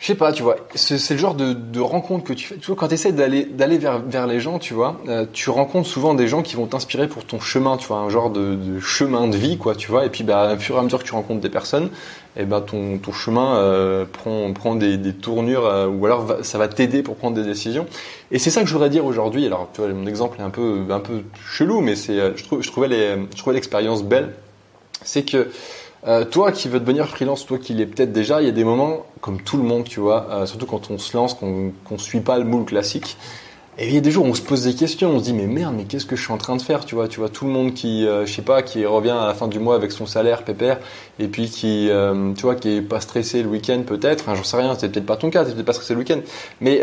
je 0.00 0.06
sais 0.06 0.14
pas, 0.14 0.32
tu 0.32 0.43
vois, 0.43 0.56
c'est 0.75 1.11
le 1.11 1.19
genre 1.19 1.35
de, 1.35 1.52
de 1.52 1.79
rencontre 1.79 2.25
que 2.25 2.32
tu 2.32 2.47
fais. 2.47 2.56
Tu 2.56 2.69
vois, 2.69 2.75
quand 2.76 2.88
tu 2.88 2.94
essaies 2.94 3.12
d'aller 3.12 3.44
d'aller 3.44 3.76
vers, 3.76 3.99
vers 3.99 4.26
les 4.26 4.41
gens, 4.41 4.58
tu 4.58 4.73
vois, 4.73 4.99
euh, 5.08 5.26
tu 5.31 5.50
rencontres 5.50 5.87
souvent 5.88 6.14
des 6.14 6.26
gens 6.26 6.41
qui 6.41 6.56
vont 6.56 6.64
t'inspirer 6.67 7.06
pour 7.06 7.26
ton 7.26 7.38
chemin, 7.38 7.76
tu 7.76 7.87
vois, 7.88 7.99
un 7.99 8.08
genre 8.08 8.31
de, 8.31 8.55
de 8.55 8.81
chemin 8.81 9.29
de 9.29 9.37
vie, 9.37 9.58
quoi, 9.58 9.75
tu 9.75 9.91
vois. 9.91 10.06
Et 10.06 10.08
puis, 10.08 10.25
bah, 10.25 10.55
au 10.55 10.58
fur 10.58 10.76
et 10.76 10.79
à 10.79 10.82
mesure 10.82 11.00
que 11.00 11.05
tu 11.05 11.12
rencontres 11.12 11.43
des 11.43 11.50
personnes, 11.50 11.91
et 12.38 12.44
ben 12.44 12.62
ton, 12.62 12.97
ton 12.97 13.12
chemin 13.12 13.56
euh, 13.56 14.06
prend, 14.11 14.50
prend 14.55 14.75
des, 14.75 14.97
des 14.97 15.12
tournures, 15.12 15.67
euh, 15.67 15.87
ou 15.87 16.06
alors 16.06 16.23
va- 16.23 16.43
ça 16.44 16.56
va 16.56 16.67
t'aider 16.69 17.03
pour 17.03 17.17
prendre 17.17 17.37
des 17.37 17.44
décisions. 17.44 17.85
Et 18.31 18.38
c'est 18.38 18.49
ça 18.49 18.62
que 18.62 18.69
je 18.69 18.73
voudrais 18.73 18.88
dire 18.88 19.05
aujourd'hui. 19.05 19.44
Alors, 19.44 19.69
tu 19.75 19.82
vois, 19.82 19.93
mon 19.93 20.06
exemple 20.06 20.41
est 20.41 20.44
un 20.44 20.49
peu, 20.50 20.79
un 20.88 21.00
peu 21.00 21.25
chelou, 21.46 21.82
mais 21.82 21.94
c'est, 21.94 22.19
euh, 22.19 22.31
je, 22.37 22.44
trouve, 22.44 22.62
je 22.62 22.70
trouvais 22.70 22.88
les, 22.88 23.17
je 23.32 23.37
trouvais 23.37 23.55
l'expérience 23.55 24.03
belle. 24.03 24.32
C'est 25.03 25.25
que 25.25 25.49
euh, 26.06 26.25
toi 26.25 26.50
qui 26.52 26.69
veux 26.69 26.81
devenir 26.81 27.08
freelance, 27.08 27.44
toi 27.47 27.58
qui 27.58 27.75
l'es 27.75 27.87
peut-être 27.87 28.12
déjà, 28.12 28.41
il 28.41 28.47
y 28.47 28.49
a 28.49 28.52
des 28.52 28.64
moments, 28.64 29.05
comme 29.20 29.41
tout 29.43 29.56
le 29.56 29.62
monde, 29.62 29.85
tu 29.85 30.00
vois, 30.00 30.26
euh, 30.31 30.47
surtout 30.47 30.67
quand 30.67 30.91
on 30.91 30.99
se 30.99 31.17
lance, 31.17 31.35
qu'on 31.35 31.73
qu'on 31.85 31.99
suit 31.99 32.20
pas 32.20 32.38
le 32.38 32.44
moule 32.44 32.64
classique. 32.64 33.17
Et 33.79 33.88
il 33.88 33.94
y 33.94 33.99
a 33.99 34.00
des 34.00 34.11
jours 34.11 34.26
où 34.26 34.29
on 34.29 34.35
se 34.35 34.43
pose 34.43 34.64
des 34.64 34.75
questions, 34.75 35.11
on 35.11 35.19
se 35.19 35.25
dit 35.25 35.32
mais 35.32 35.47
merde, 35.47 35.75
mais 35.76 35.85
qu'est-ce 35.85 36.05
que 36.05 36.17
je 36.17 36.23
suis 36.23 36.32
en 36.32 36.38
train 36.38 36.56
de 36.56 36.62
faire, 36.62 36.85
tu 36.85 36.94
vois, 36.94 37.08
tu 37.08 37.20
vois 37.20 37.29
tout 37.29 37.47
le 37.47 37.50
monde 37.52 37.73
qui, 37.73 38.06
euh, 38.06 38.26
je 38.26 38.32
sais 38.32 38.43
pas, 38.43 38.62
qui 38.62 38.85
revient 38.85 39.11
à 39.11 39.26
la 39.26 39.35
fin 39.35 39.49
du 39.49 39.58
mois 39.58 39.75
avec 39.75 39.93
son 39.93 40.06
salaire 40.06 40.44
pépère, 40.44 40.81
et 41.19 41.29
puis 41.29 41.49
qui, 41.49 41.88
euh, 41.91 42.32
tu 42.35 42.43
vois, 42.43 42.56
qui 42.56 42.76
est 42.76 42.82
pas 42.82 43.00
stressé 43.00 43.43
le 43.43 43.49
week-end 43.49 43.82
peut-être, 43.87 44.23
enfin 44.23 44.35
j'en 44.35 44.44
sais 44.44 44.56
rien, 44.56 44.75
c'est 44.79 44.91
peut-être 44.91 45.06
pas 45.06 45.17
ton 45.17 45.31
cas, 45.31 45.44
t'es 45.44 45.53
peut-être 45.53 45.67
pas 45.67 45.73
stressé 45.73 45.94
le 45.94 46.00
week-end, 46.00 46.20
mais 46.61 46.82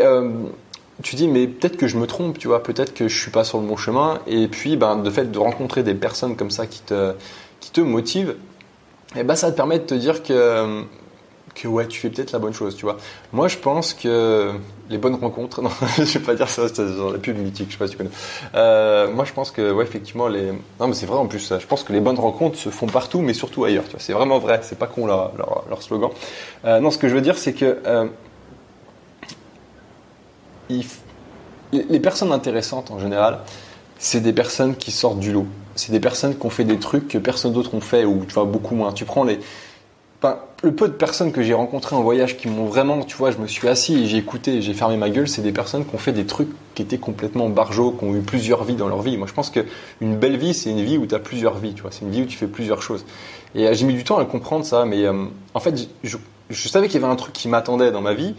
tu 1.02 1.16
dis 1.16 1.28
mais 1.28 1.46
peut-être 1.46 1.76
que 1.76 1.86
je 1.86 1.96
me 1.96 2.06
trompe, 2.06 2.38
tu 2.38 2.48
vois, 2.48 2.62
peut-être 2.62 2.94
que 2.94 3.08
je 3.08 3.16
suis 3.16 3.30
pas 3.30 3.44
sur 3.44 3.60
le 3.60 3.66
bon 3.66 3.76
chemin, 3.76 4.18
et 4.26 4.48
puis 4.48 4.76
ben 4.76 4.96
de 4.96 5.10
fait 5.10 5.30
de 5.30 5.38
rencontrer 5.38 5.82
des 5.82 5.94
personnes 5.94 6.36
comme 6.36 6.50
ça 6.50 6.66
qui 6.66 6.80
te, 6.80 7.12
qui 7.60 7.70
te 7.70 7.80
motivent, 7.80 8.34
et 9.16 9.22
ben 9.22 9.34
ça 9.34 9.50
te 9.50 9.56
permet 9.56 9.78
de 9.78 9.84
te 9.84 9.94
dire 9.94 10.22
que 10.22 10.84
que 11.54 11.66
ouais 11.66 11.86
tu 11.86 12.00
fais 12.00 12.10
peut-être 12.10 12.32
la 12.32 12.38
bonne 12.38 12.52
chose 12.52 12.76
tu 12.76 12.84
vois. 12.84 12.96
Moi 13.32 13.48
je 13.48 13.56
pense 13.56 13.94
que 13.94 14.52
les 14.90 14.98
bonnes 14.98 15.14
rencontres 15.14 15.62
non 15.62 15.70
je 15.96 16.18
vais 16.18 16.24
pas 16.24 16.34
dire 16.34 16.48
ça 16.48 16.68
c'est 16.68 16.86
genre 16.88 17.12
la 17.12 17.18
pub 17.18 17.36
mythique 17.36 17.68
je 17.68 17.72
sais 17.72 17.78
pas 17.78 17.86
si 17.86 17.92
tu 17.92 17.98
connais. 17.98 18.10
Euh, 18.54 19.10
moi 19.12 19.24
je 19.24 19.32
pense 19.32 19.50
que 19.50 19.72
ouais 19.72 19.84
effectivement 19.84 20.28
les 20.28 20.52
non 20.78 20.88
mais 20.88 20.94
c'est 20.94 21.06
vrai 21.06 21.18
en 21.18 21.26
plus 21.26 21.52
je 21.58 21.66
pense 21.66 21.82
que 21.82 21.92
les 21.92 22.00
bonnes 22.00 22.18
rencontres 22.18 22.58
se 22.58 22.70
font 22.70 22.86
partout 22.86 23.20
mais 23.20 23.34
surtout 23.34 23.64
ailleurs 23.64 23.84
tu 23.84 23.92
vois. 23.92 24.00
C'est 24.00 24.12
vraiment 24.12 24.38
vrai 24.38 24.60
c'est 24.62 24.78
pas 24.78 24.86
con 24.86 25.06
leur, 25.06 25.32
leur, 25.68 25.82
slogan. 25.82 26.10
Euh, 26.64 26.80
non 26.80 26.90
ce 26.90 26.98
que 26.98 27.08
je 27.08 27.14
veux 27.14 27.22
dire 27.22 27.38
c'est 27.38 27.54
que 27.54 27.78
euh, 27.86 28.06
les 31.72 32.00
personnes 32.00 32.32
intéressantes 32.32 32.90
en 32.90 32.98
général 32.98 33.40
c'est 33.98 34.20
des 34.20 34.32
personnes 34.32 34.76
qui 34.76 34.90
sortent 34.90 35.20
du 35.20 35.32
lot 35.32 35.46
c'est 35.74 35.92
des 35.92 36.00
personnes 36.00 36.36
qui 36.36 36.46
ont 36.46 36.50
fait 36.50 36.64
des 36.64 36.78
trucs 36.78 37.08
que 37.08 37.18
personne 37.18 37.52
d'autre 37.52 37.74
ont 37.74 37.80
fait 37.80 38.04
ou 38.04 38.24
tu 38.26 38.34
vois 38.34 38.44
beaucoup 38.44 38.74
moins 38.74 38.92
tu 38.92 39.04
prends 39.04 39.24
les 39.24 39.38
Enfin, 40.20 40.40
le 40.64 40.74
peu 40.74 40.88
de 40.88 40.94
personnes 40.94 41.30
que 41.30 41.42
j'ai 41.42 41.54
rencontrées 41.54 41.94
en 41.94 42.02
voyage 42.02 42.36
qui 42.36 42.48
m'ont 42.48 42.64
vraiment, 42.64 43.04
tu 43.04 43.16
vois, 43.16 43.30
je 43.30 43.38
me 43.38 43.46
suis 43.46 43.68
assis 43.68 44.02
et 44.02 44.06
j'ai 44.08 44.16
écouté 44.16 44.56
et 44.56 44.62
j'ai 44.62 44.74
fermé 44.74 44.96
ma 44.96 45.10
gueule, 45.10 45.28
c'est 45.28 45.42
des 45.42 45.52
personnes 45.52 45.86
qui 45.86 45.94
ont 45.94 45.98
fait 45.98 46.10
des 46.10 46.26
trucs 46.26 46.48
qui 46.74 46.82
étaient 46.82 46.98
complètement 46.98 47.48
barjots, 47.48 47.92
qui 47.92 48.04
ont 48.04 48.16
eu 48.16 48.20
plusieurs 48.20 48.64
vies 48.64 48.74
dans 48.74 48.88
leur 48.88 49.00
vie. 49.00 49.16
Moi, 49.16 49.28
je 49.28 49.32
pense 49.32 49.50
qu'une 49.50 50.16
belle 50.16 50.36
vie, 50.36 50.54
c'est 50.54 50.70
une 50.70 50.82
vie 50.82 50.98
où 50.98 51.06
tu 51.06 51.14
as 51.14 51.20
plusieurs 51.20 51.58
vies, 51.58 51.72
tu 51.72 51.82
vois, 51.82 51.92
c'est 51.92 52.04
une 52.04 52.10
vie 52.10 52.22
où 52.22 52.26
tu 52.26 52.36
fais 52.36 52.48
plusieurs 52.48 52.82
choses. 52.82 53.04
Et 53.54 53.68
euh, 53.68 53.74
j'ai 53.74 53.86
mis 53.86 53.94
du 53.94 54.02
temps 54.02 54.18
à 54.18 54.24
comprendre 54.24 54.64
ça, 54.64 54.84
mais 54.84 55.04
euh, 55.04 55.24
en 55.54 55.60
fait, 55.60 55.88
je, 56.02 56.16
savais 56.50 56.88
qu'il 56.88 57.00
y 57.00 57.04
avait 57.04 57.12
un 57.12 57.16
truc 57.16 57.32
qui 57.32 57.46
m'attendait 57.46 57.92
dans 57.92 58.02
ma 58.02 58.14
vie, 58.14 58.34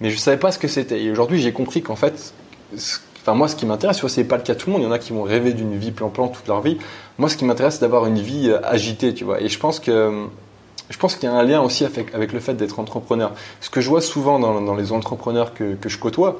mais 0.00 0.10
je 0.10 0.16
savais 0.18 0.36
pas 0.36 0.52
ce 0.52 0.60
que 0.60 0.68
c'était. 0.68 1.02
Et 1.02 1.10
aujourd'hui, 1.10 1.42
j'ai 1.42 1.52
compris 1.52 1.82
qu'en 1.82 1.96
fait, 1.96 2.32
ce- 2.76 2.98
Enfin, 3.24 3.32
moi, 3.32 3.48
ce 3.48 3.56
qui 3.56 3.64
m'intéresse, 3.64 4.06
c'est 4.06 4.24
pas 4.24 4.36
le 4.36 4.42
cas 4.42 4.52
de 4.52 4.58
tout 4.58 4.68
le 4.68 4.74
monde. 4.74 4.82
Il 4.82 4.84
y 4.84 4.88
en 4.88 4.92
a 4.92 4.98
qui 4.98 5.14
vont 5.14 5.22
rêver 5.22 5.54
d'une 5.54 5.78
vie 5.78 5.92
plan-plan 5.92 6.28
toute 6.28 6.46
leur 6.46 6.60
vie. 6.60 6.76
Moi, 7.16 7.30
ce 7.30 7.38
qui 7.38 7.46
m'intéresse, 7.46 7.76
c'est 7.76 7.80
d'avoir 7.80 8.04
une 8.04 8.18
vie 8.18 8.50
euh, 8.50 8.60
agitée, 8.62 9.14
tu 9.14 9.24
vois. 9.24 9.40
Et 9.40 9.48
je 9.48 9.58
pense 9.58 9.80
que 9.80 10.26
je 10.90 10.98
pense 10.98 11.16
qu'il 11.16 11.26
y 11.26 11.32
a 11.32 11.34
un 11.34 11.42
lien 11.42 11.62
aussi 11.62 11.86
avec, 11.86 12.32
le 12.34 12.40
fait 12.40 12.52
d'être 12.52 12.78
entrepreneur. 12.78 13.32
Ce 13.62 13.70
que 13.70 13.80
je 13.80 13.88
vois 13.88 14.02
souvent 14.02 14.38
dans, 14.38 14.74
les 14.74 14.92
entrepreneurs 14.92 15.54
que, 15.54 15.78
je 15.86 15.98
côtoie, 15.98 16.38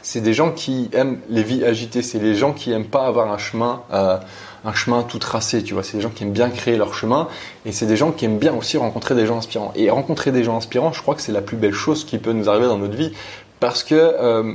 c'est 0.00 0.22
des 0.22 0.32
gens 0.32 0.52
qui 0.52 0.88
aiment 0.94 1.18
les 1.28 1.42
vies 1.42 1.62
agitées. 1.62 2.00
C'est 2.00 2.18
les 2.18 2.34
gens 2.34 2.54
qui 2.54 2.72
aiment 2.72 2.86
pas 2.86 3.06
avoir 3.06 3.30
un 3.30 3.36
chemin, 3.36 3.82
euh, 3.92 4.16
un 4.64 4.72
chemin 4.72 5.02
tout 5.02 5.18
tracé. 5.18 5.62
Tu 5.62 5.74
vois, 5.74 5.82
c'est 5.82 5.98
des 5.98 6.02
gens 6.02 6.08
qui 6.08 6.24
aiment 6.24 6.32
bien 6.32 6.48
créer 6.48 6.78
leur 6.78 6.94
chemin, 6.94 7.28
et 7.66 7.72
c'est 7.72 7.84
des 7.84 7.98
gens 7.98 8.10
qui 8.10 8.24
aiment 8.24 8.38
bien 8.38 8.54
aussi 8.54 8.78
rencontrer 8.78 9.14
des 9.14 9.26
gens 9.26 9.36
inspirants. 9.36 9.72
Et 9.76 9.90
rencontrer 9.90 10.32
des 10.32 10.44
gens 10.44 10.56
inspirants, 10.56 10.94
je 10.94 11.02
crois 11.02 11.14
que 11.14 11.20
c'est 11.20 11.32
la 11.32 11.42
plus 11.42 11.58
belle 11.58 11.74
chose 11.74 12.06
qui 12.06 12.16
peut 12.16 12.32
nous 12.32 12.48
arriver 12.48 12.68
dans 12.68 12.78
notre 12.78 12.96
vie, 12.96 13.12
parce 13.60 13.84
que 13.84 13.94
euh, 13.94 14.54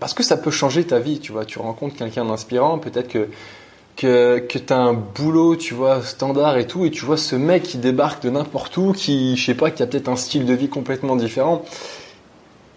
parce 0.00 0.14
que 0.14 0.22
ça 0.22 0.36
peut 0.36 0.50
changer 0.50 0.84
ta 0.84 0.98
vie. 0.98 1.20
Tu 1.20 1.32
vois, 1.32 1.44
tu 1.44 1.58
rencontres 1.58 1.96
quelqu'un 1.96 2.24
d'inspirant, 2.24 2.78
peut-être 2.78 3.08
que 3.08 3.28
que, 3.96 4.38
que 4.40 4.58
tu 4.58 4.72
as 4.72 4.78
un 4.78 4.92
boulot, 4.92 5.56
tu 5.56 5.74
vois, 5.74 6.02
standard 6.02 6.58
et 6.58 6.66
tout, 6.66 6.84
et 6.84 6.90
tu 6.90 7.04
vois 7.04 7.16
ce 7.16 7.34
mec 7.34 7.62
qui 7.62 7.78
débarque 7.78 8.22
de 8.22 8.30
n'importe 8.30 8.76
où, 8.76 8.92
qui, 8.92 9.36
je 9.36 9.46
sais 9.46 9.54
pas, 9.54 9.70
qui 9.70 9.82
a 9.82 9.86
peut-être 9.86 10.08
un 10.08 10.16
style 10.16 10.44
de 10.44 10.52
vie 10.52 10.68
complètement 10.68 11.16
différent, 11.16 11.64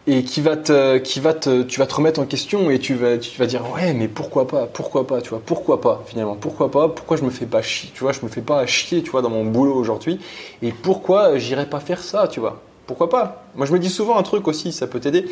et 0.07 0.23
qui 0.23 0.41
va 0.41 0.57
te, 0.57 0.97
qui 0.97 1.19
va 1.19 1.33
te, 1.33 1.63
tu 1.63 1.79
vas 1.79 1.85
te 1.85 1.93
remettre 1.93 2.19
en 2.19 2.25
question 2.25 2.71
et 2.71 2.79
tu 2.79 2.95
vas, 2.95 3.17
tu 3.17 3.37
vas 3.37 3.45
dire 3.45 3.63
ouais, 3.75 3.93
mais 3.93 4.07
pourquoi 4.07 4.47
pas, 4.47 4.65
pourquoi 4.65 5.05
pas, 5.05 5.21
tu 5.21 5.29
vois, 5.29 5.41
pourquoi 5.45 5.81
pas 5.81 6.03
finalement, 6.07 6.35
pourquoi 6.35 6.71
pas, 6.71 6.89
pourquoi 6.89 7.17
je 7.17 7.23
me 7.23 7.29
fais 7.29 7.45
pas 7.45 7.61
chier, 7.61 7.91
tu 7.93 7.99
vois, 7.99 8.13
je 8.13 8.21
me 8.23 8.29
fais 8.29 8.41
pas 8.41 8.65
chier, 8.65 9.03
tu 9.03 9.11
vois, 9.11 9.21
dans 9.21 9.29
mon 9.29 9.45
boulot 9.45 9.75
aujourd'hui, 9.75 10.19
et 10.61 10.71
pourquoi 10.71 11.37
j'irais 11.37 11.67
pas 11.67 11.79
faire 11.79 12.01
ça, 12.01 12.27
tu 12.27 12.39
vois, 12.39 12.61
pourquoi 12.87 13.09
pas. 13.09 13.43
Moi, 13.55 13.67
je 13.67 13.73
me 13.73 13.77
dis 13.77 13.89
souvent 13.89 14.17
un 14.17 14.23
truc 14.23 14.47
aussi, 14.47 14.71
ça 14.71 14.87
peut 14.87 14.99
t'aider, 14.99 15.25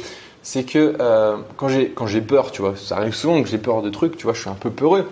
c'est 0.48 0.64
que 0.64 0.96
euh, 1.02 1.36
quand 1.58 1.68
j'ai, 1.68 2.22
peur, 2.22 2.54
tu 2.54 2.62
vois, 2.62 2.74
ça 2.78 2.96
arrive 2.96 3.14
souvent 3.14 3.44
que 3.44 3.50
j'ai 3.50 3.58
peur 3.58 3.82
de 3.82 3.90
trucs, 3.90 4.16
tu 4.16 4.24
vois, 4.24 4.34
je 4.34 4.40
suis 4.40 4.50
un 4.50 4.54
peu 4.54 4.70
peureux. 4.70 5.06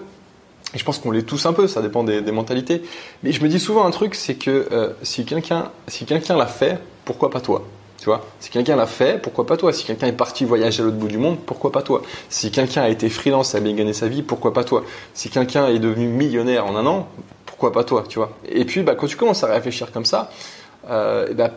Et 0.74 0.78
je 0.78 0.86
pense 0.86 0.98
qu'on 0.98 1.12
l'est 1.12 1.24
tous 1.24 1.46
un 1.46 1.52
peu, 1.52 1.68
ça 1.68 1.82
dépend 1.82 2.06
des, 2.06 2.22
mentalités. 2.32 2.84
Mais 3.22 3.34
je 3.34 3.44
me 3.44 3.50
dis 3.50 3.60
souvent 3.60 3.86
un 3.86 3.92
truc, 3.92 4.16
c'est 4.16 4.36
que 4.36 4.70
euh, 4.72 4.92
si 5.02 5.26
quelqu'un 5.26 5.72
si 5.90 6.06
l'a 6.06 6.46
fait, 6.48 6.80
pourquoi 7.04 7.30
pas 7.30 7.42
toi 7.42 7.64
tu 7.98 8.06
vois, 8.06 8.24
si 8.40 8.50
quelqu'un 8.50 8.76
l'a 8.76 8.86
fait, 8.86 9.22
pourquoi 9.22 9.46
pas 9.48 9.58
toi? 9.58 9.74
Si 9.74 9.84
quelqu'un 9.84 10.08
est 10.08 10.14
parti 10.14 10.46
voyager 10.46 10.82
à 10.82 10.86
l'autre 10.86 10.98
bout 10.98 11.08
du 11.08 11.18
monde, 11.18 11.38
pourquoi 11.46 11.72
pas 11.72 11.82
toi? 11.82 12.02
Si 12.30 12.52
quelqu'un 12.52 12.84
a 12.84 12.90
été 12.90 13.10
freelance, 13.10 13.56
a 13.56 13.60
bien 13.60 13.74
gagné 13.74 13.94
sa 13.94 14.08
vie, 14.08 14.22
pourquoi 14.22 14.54
pas 14.54 14.64
toi? 14.64 14.84
Si 15.14 15.30
quelqu'un 15.30 15.68
est 15.70 15.80
devenu 15.80 16.08
millionnaire 16.08 16.68
en 16.68 16.76
un 16.76 16.86
an, 16.86 17.08
pourquoi 17.46 17.72
pas 17.72 17.84
toi 17.84 18.04
Tu 18.08 18.20
vois? 18.20 18.32
Et 18.48 18.64
puis, 18.64 18.84
bah, 18.84 18.96
quand 18.96 19.08
tu 19.08 19.18
commences 19.18 19.44
à 19.44 19.48
réfléchir 19.48 19.92
comme 19.92 20.06
ça, 20.06 20.30
euh, 20.90 21.34
bah, 21.34 21.52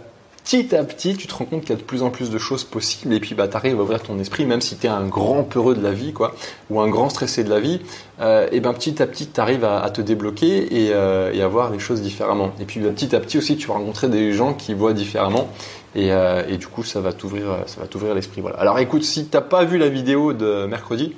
petit 0.48 0.74
à 0.74 0.82
petit, 0.82 1.14
tu 1.14 1.26
te 1.26 1.34
rends 1.34 1.44
compte 1.44 1.60
qu'il 1.60 1.70
y 1.70 1.72
a 1.74 1.76
de 1.76 1.82
plus 1.82 2.02
en 2.02 2.08
plus 2.08 2.30
de 2.30 2.38
choses 2.38 2.64
possibles 2.64 3.12
et 3.12 3.20
puis 3.20 3.34
bah, 3.34 3.48
tu 3.48 3.56
arrives 3.56 3.78
à 3.78 3.82
ouvrir 3.82 4.02
ton 4.02 4.18
esprit, 4.18 4.46
même 4.46 4.62
si 4.62 4.78
tu 4.78 4.86
es 4.86 4.88
un 4.88 5.04
grand 5.04 5.42
peureux 5.42 5.74
de 5.74 5.82
la 5.82 5.92
vie, 5.92 6.14
quoi, 6.14 6.34
ou 6.70 6.80
un 6.80 6.88
grand 6.88 7.10
stressé 7.10 7.44
de 7.44 7.50
la 7.50 7.60
vie, 7.60 7.82
euh, 8.22 8.48
et 8.50 8.60
ben 8.60 8.72
petit 8.72 9.02
à 9.02 9.06
petit, 9.06 9.26
tu 9.26 9.38
arrives 9.42 9.64
à, 9.64 9.90
te 9.90 10.00
débloquer 10.00 10.86
et, 10.86 10.94
euh, 10.94 11.34
et, 11.34 11.42
à 11.42 11.48
voir 11.48 11.70
les 11.70 11.78
choses 11.78 12.00
différemment. 12.00 12.52
Et 12.60 12.64
puis 12.64 12.80
bah, 12.80 12.88
petit 12.94 13.14
à 13.14 13.20
petit 13.20 13.36
aussi, 13.36 13.58
tu 13.58 13.68
vas 13.68 13.74
rencontrer 13.74 14.08
des 14.08 14.32
gens 14.32 14.54
qui 14.54 14.72
voient 14.72 14.94
différemment. 14.94 15.50
Et, 15.94 16.12
euh, 16.12 16.42
et 16.48 16.56
du 16.56 16.66
coup, 16.66 16.82
ça 16.82 17.02
va 17.02 17.12
t'ouvrir, 17.12 17.64
ça 17.66 17.82
va 17.82 17.86
t'ouvrir 17.86 18.14
l'esprit. 18.14 18.40
Voilà. 18.40 18.56
Alors, 18.56 18.78
écoute, 18.78 19.04
si 19.04 19.26
t'as 19.26 19.42
pas 19.42 19.64
vu 19.64 19.76
la 19.76 19.90
vidéo 19.90 20.32
de 20.32 20.64
mercredi, 20.64 21.14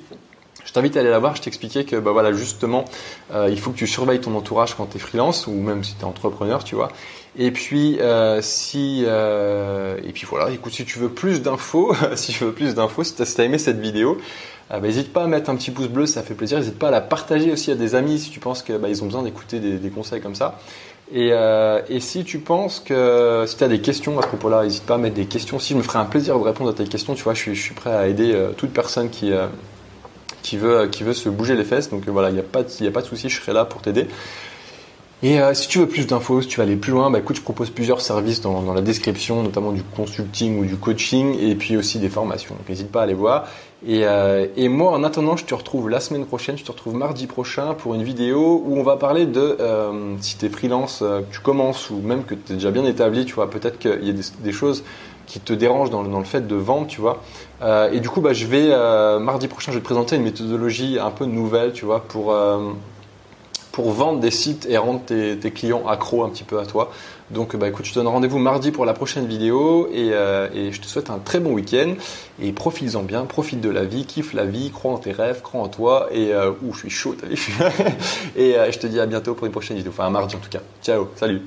je 0.65 0.73
t'invite 0.73 0.97
à 0.97 0.99
aller 0.99 1.09
la 1.09 1.19
voir. 1.19 1.35
Je 1.35 1.41
t'expliquais 1.41 1.83
que 1.83 1.95
bah 1.95 2.11
voilà 2.11 2.31
justement, 2.33 2.85
euh, 3.33 3.49
il 3.49 3.59
faut 3.59 3.71
que 3.71 3.77
tu 3.77 3.87
surveilles 3.87 4.21
ton 4.21 4.35
entourage 4.35 4.75
quand 4.75 4.87
tu 4.87 4.97
es 4.97 4.99
freelance 4.99 5.47
ou 5.47 5.53
même 5.53 5.83
si 5.83 5.95
tu 5.95 6.01
es 6.01 6.05
entrepreneur, 6.05 6.63
tu 6.63 6.75
vois. 6.75 6.89
Et 7.37 7.51
puis 7.51 7.99
euh, 7.99 8.41
si 8.41 9.03
euh, 9.05 9.97
et 10.03 10.11
puis 10.11 10.25
voilà. 10.29 10.51
Écoute, 10.51 10.73
si 10.73 10.85
tu 10.85 10.99
veux 10.99 11.09
plus 11.09 11.41
d'infos, 11.41 11.95
si 12.15 12.33
tu 12.33 12.43
veux 12.43 12.53
plus 12.53 12.75
d'infos, 12.75 13.03
si 13.03 13.15
tu 13.15 13.21
as, 13.21 13.43
aimé 13.43 13.57
cette 13.57 13.79
vidéo, 13.79 14.17
bah, 14.69 14.79
n'hésite 14.79 15.11
pas 15.11 15.23
à 15.23 15.27
mettre 15.27 15.49
un 15.49 15.55
petit 15.55 15.71
pouce 15.71 15.87
bleu, 15.87 16.05
ça 16.05 16.23
fait 16.23 16.33
plaisir. 16.33 16.57
N'hésite 16.57 16.79
pas 16.79 16.89
à 16.89 16.91
la 16.91 17.01
partager 17.01 17.51
aussi 17.51 17.71
à 17.71 17.75
des 17.75 17.95
amis 17.95 18.19
si 18.19 18.29
tu 18.29 18.39
penses 18.39 18.63
qu'ils 18.63 18.77
bah, 18.77 18.87
ont 19.01 19.05
besoin 19.05 19.23
d'écouter 19.23 19.59
des, 19.59 19.89
conseils 19.89 20.21
comme 20.21 20.35
ça. 20.35 20.59
Et, 21.13 21.31
et, 21.89 21.99
si 21.99 22.23
tu 22.23 22.39
penses 22.39 22.79
que 22.79 23.43
si 23.45 23.57
tu 23.57 23.63
as 23.65 23.67
des 23.67 23.81
questions 23.81 24.17
à 24.17 24.21
ce 24.21 24.27
propos-là, 24.27 24.63
n'hésite 24.63 24.85
pas 24.85 24.95
à 24.95 24.97
mettre 24.97 25.15
des 25.15 25.25
questions. 25.25 25.59
Si 25.59 25.73
je 25.73 25.77
me 25.77 25.83
ferai 25.83 25.99
un 25.99 26.05
plaisir 26.05 26.39
de 26.39 26.43
répondre 26.43 26.69
à 26.69 26.73
tes 26.73 26.85
questions, 26.85 27.15
tu 27.15 27.23
vois, 27.23 27.33
je 27.33 27.39
suis, 27.39 27.55
je 27.55 27.61
suis 27.61 27.73
prêt 27.73 27.91
à 27.91 28.07
aider 28.07 28.33
toute 28.55 28.71
personne 28.71 29.09
qui 29.09 29.33
qui 30.41 30.57
veut, 30.57 30.87
qui 30.87 31.03
veut 31.03 31.13
se 31.13 31.29
bouger 31.29 31.55
les 31.55 31.63
fesses. 31.63 31.89
Donc 31.89 32.07
voilà, 32.07 32.29
il 32.29 32.33
n'y 32.33 32.39
a, 32.39 32.43
pas 32.43 32.63
de, 32.63 32.87
a 32.87 32.91
pas 32.91 33.01
de 33.01 33.07
souci, 33.07 33.29
je 33.29 33.39
serai 33.39 33.53
là 33.53 33.65
pour 33.65 33.81
t'aider. 33.81 34.07
Et 35.23 35.39
euh, 35.39 35.53
si 35.53 35.67
tu 35.67 35.77
veux 35.77 35.87
plus 35.87 36.07
d'infos, 36.07 36.41
si 36.41 36.47
tu 36.47 36.57
veux 36.57 36.63
aller 36.63 36.75
plus 36.75 36.91
loin, 36.91 37.11
bah 37.11 37.19
écoute, 37.19 37.35
je 37.35 37.43
propose 37.43 37.69
plusieurs 37.69 38.01
services 38.01 38.41
dans, 38.41 38.73
la 38.73 38.81
description, 38.81 39.43
notamment 39.43 39.71
du 39.71 39.83
consulting 39.83 40.59
ou 40.59 40.65
du 40.65 40.77
coaching, 40.77 41.37
et 41.39 41.53
puis 41.53 41.77
aussi 41.77 41.99
des 41.99 42.09
formations. 42.09 42.55
Donc 42.55 42.67
n'hésite 42.67 42.91
pas 42.91 43.01
à 43.01 43.03
aller 43.03 43.13
voir. 43.13 43.47
Et, 43.85 44.01
euh, 44.03 44.47
et, 44.57 44.67
moi, 44.67 44.91
en 44.91 45.03
attendant, 45.03 45.37
je 45.37 45.45
te 45.45 45.53
retrouve 45.53 45.89
la 45.89 45.99
semaine 45.99 46.25
prochaine, 46.25 46.57
je 46.57 46.63
te 46.63 46.71
retrouve 46.71 46.95
mardi 46.95 47.27
prochain 47.27 47.75
pour 47.75 47.93
une 47.93 48.03
vidéo 48.03 48.63
où 48.65 48.77
on 48.77 48.83
va 48.83 48.97
parler 48.97 49.27
de 49.27 49.57
euh, 49.59 50.15
si 50.21 50.37
tu 50.37 50.47
es 50.47 50.49
freelance, 50.49 50.99
que 50.99 51.31
tu 51.31 51.39
commences 51.39 51.91
ou 51.91 51.99
même 51.99 52.23
que 52.23 52.33
tu 52.33 52.53
es 52.53 52.55
déjà 52.55 52.71
bien 52.71 52.85
établi, 52.85 53.25
tu 53.25 53.35
vois, 53.35 53.49
peut-être 53.49 53.77
qu'il 53.77 54.03
y 54.03 54.09
a 54.09 54.13
des, 54.13 54.51
choses 54.51 54.83
qui 55.31 55.39
te 55.39 55.53
dérangent 55.53 55.89
dans, 55.89 56.03
dans, 56.03 56.19
le 56.19 56.25
fait 56.25 56.47
de 56.47 56.55
vendre, 56.55 56.87
tu 56.87 56.99
vois. 56.99 57.21
et 57.91 57.99
du 57.99 58.09
coup, 58.09 58.21
bah, 58.21 58.33
je 58.33 58.45
vais 58.45 58.69
mardi 59.19 59.47
prochain, 59.47 59.71
je 59.71 59.77
vais 59.77 59.81
te 59.81 59.85
présenter 59.85 60.15
une 60.17 60.23
méthodologie 60.23 60.99
un 60.99 61.11
peu 61.11 61.25
nouvelle, 61.25 61.71
tu 61.71 61.85
vois, 61.85 62.01
pour 62.01 62.33
pour 63.71 63.91
vendre 63.91 64.19
des 64.19 64.31
sites 64.31 64.65
et 64.69 64.77
rendre 64.77 65.01
tes, 65.01 65.51
clients 65.51 65.87
accros 65.87 66.23
un 66.23 66.29
petit 66.29 66.43
peu 66.43 66.59
à 66.59 66.65
toi. 66.65 66.91
Donc 67.29 67.55
bah 67.55 67.69
écoute, 67.69 67.85
je 67.85 67.91
te 67.91 67.95
donne 67.95 68.07
rendez-vous 68.07 68.39
mardi 68.39 68.71
pour 68.71 68.85
la 68.85 68.93
prochaine 68.93 69.25
vidéo 69.25 69.89
euh, 69.93 70.49
et, 70.53 70.71
je 70.73 70.81
te 70.81 70.85
souhaite 70.85 71.09
un 71.09 71.19
très 71.19 71.39
bon 71.39 71.53
week-end 71.53 71.93
et 72.41 72.51
profites-en 72.51 73.03
bien, 73.03 73.25
profite 73.25 73.61
de 73.61 73.69
la 73.69 73.85
vie, 73.85 74.05
kiffe 74.05 74.33
la 74.33 74.45
vie, 74.45 74.69
crois 74.71 74.91
en 74.91 74.97
tes 74.97 75.13
rêves, 75.13 75.41
crois 75.41 75.61
en 75.61 75.69
toi 75.69 76.09
et 76.11 76.33
euh, 76.33 76.51
ouh, 76.61 76.73
je 76.73 76.79
suis 76.79 76.89
chaud, 76.89 77.15
et 78.35 78.57
euh, 78.57 78.69
je 78.71 78.79
te 78.79 78.87
dis 78.87 78.99
à 78.99 79.05
bientôt 79.05 79.33
pour 79.33 79.45
une 79.45 79.53
prochaine 79.53 79.77
vidéo, 79.77 79.91
enfin 79.93 80.05
un 80.05 80.09
mardi 80.09 80.35
en 80.35 80.39
tout 80.39 80.49
cas. 80.49 80.61
Ciao, 80.83 81.07
salut 81.15 81.41